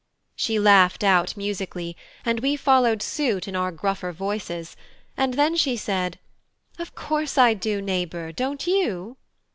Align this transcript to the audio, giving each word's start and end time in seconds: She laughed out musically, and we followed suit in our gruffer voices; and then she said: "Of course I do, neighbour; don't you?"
She 0.35 0.57
laughed 0.57 1.03
out 1.03 1.37
musically, 1.37 1.95
and 2.25 2.39
we 2.39 2.55
followed 2.55 3.03
suit 3.03 3.47
in 3.47 3.55
our 3.55 3.71
gruffer 3.71 4.11
voices; 4.11 4.75
and 5.15 5.35
then 5.35 5.55
she 5.55 5.77
said: 5.77 6.17
"Of 6.79 6.95
course 6.95 7.37
I 7.37 7.53
do, 7.53 7.83
neighbour; 7.83 8.31
don't 8.31 8.65
you?" 8.65 9.17